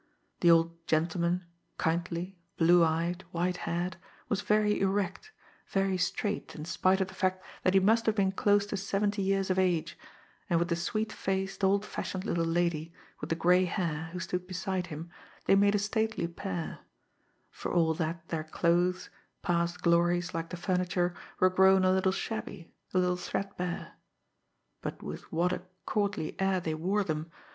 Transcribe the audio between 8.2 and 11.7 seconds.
close to seventy years of age, and with the sweet faced,